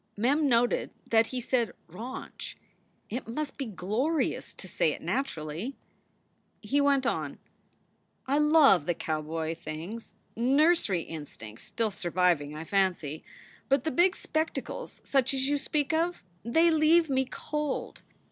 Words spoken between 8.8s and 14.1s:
the cowboy things nursery in stincts still surviving, I fancy. But the